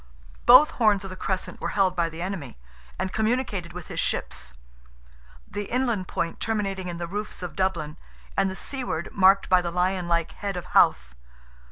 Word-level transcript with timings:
Both 0.47 0.71
horns 0.71 1.03
of 1.03 1.11
the 1.11 1.15
crescent 1.15 1.61
were 1.61 1.69
held 1.77 1.95
by 1.95 2.09
the 2.09 2.23
enemy, 2.23 2.57
and 2.97 3.13
communicated 3.13 3.71
with 3.71 3.85
his 3.85 3.99
ships: 3.99 4.53
the 5.47 5.65
inland 5.65 6.07
point 6.07 6.39
terminating 6.39 6.87
in 6.87 6.97
the 6.97 7.05
roofs 7.05 7.43
of 7.43 7.55
Dublin, 7.55 7.97
and 8.35 8.49
the 8.49 8.55
seaward 8.55 9.09
marked 9.11 9.47
by 9.47 9.61
the 9.61 9.69
lion 9.69 10.07
like 10.07 10.31
head 10.31 10.57
of 10.57 10.65
Howth. 10.73 11.13